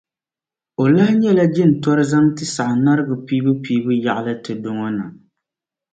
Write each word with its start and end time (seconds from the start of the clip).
O 0.81 0.83
lahi 0.95 1.13
nyɛ 1.19 1.45
jintɔri 1.55 2.03
zaŋ 2.11 2.25
ti 2.35 2.45
Sagnarigu 2.55 3.15
piibu-piibu 3.25 3.91
yaɣili 4.03 4.33
tudu 4.43 4.69
ŋɔ 4.77 4.87
na. 4.97 5.05